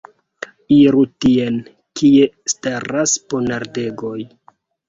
[0.77, 1.59] Iru tien,
[2.01, 4.19] kie staras ponardegoj!